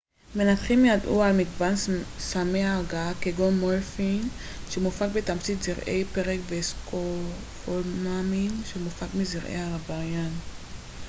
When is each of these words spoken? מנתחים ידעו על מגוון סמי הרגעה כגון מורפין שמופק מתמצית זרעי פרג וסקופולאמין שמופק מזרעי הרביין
מנתחים 0.35 0.85
ידעו 0.85 1.23
על 1.23 1.37
מגוון 1.37 1.73
סמי 2.19 2.63
הרגעה 2.65 3.13
כגון 3.21 3.59
מורפין 3.59 4.21
שמופק 4.69 5.07
מתמצית 5.15 5.63
זרעי 5.63 6.05
פרג 6.05 6.39
וסקופולאמין 6.49 8.51
שמופק 8.73 9.07
מזרעי 9.15 9.57
הרביין 9.61 10.29